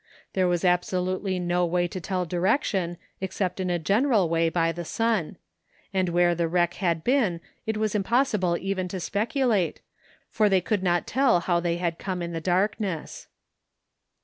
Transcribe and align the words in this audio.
There 0.33 0.47
was 0.47 0.65
absolutely 0.65 1.37
no 1.39 1.63
way 1.63 1.87
to 1.87 2.01
tell 2.01 2.25
direction 2.25 2.97
except 3.21 3.59
in 3.59 3.69
a 3.69 3.77
general 3.77 4.29
way 4.29 4.49
by 4.49 4.71
the 4.71 4.83
sun; 4.83 5.37
and 5.93 6.09
where 6.09 6.33
the 6.33 6.47
wreck 6.47 6.73
had 6.73 7.03
been 7.03 7.39
it 7.67 7.77
was 7.77 7.93
impossible 7.93 8.57
even 8.59 8.87
to 8.87 8.99
speculate, 8.99 9.79
for 10.27 10.49
they 10.49 10.59
could 10.59 10.81
not 10.81 11.05
tell 11.05 11.41
how 11.41 11.59
they 11.59 11.77
had 11.77 11.99
come 11.99 12.23
in 12.23 12.33
the 12.33 12.41
darkness. 12.41 13.27